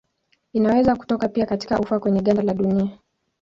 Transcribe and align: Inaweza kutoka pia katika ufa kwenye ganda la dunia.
Inaweza 0.53 0.95
kutoka 0.95 1.29
pia 1.29 1.45
katika 1.45 1.79
ufa 1.79 1.99
kwenye 1.99 2.21
ganda 2.21 2.41
la 2.41 2.53
dunia. 2.53 2.99